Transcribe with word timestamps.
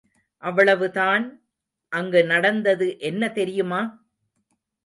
அவ்வளவுதான் 0.43 1.25
அங்கு 1.91 2.23
நடந்தது 2.25 2.87
என்ன 3.01 3.29
தெரியுமா? 3.31 3.81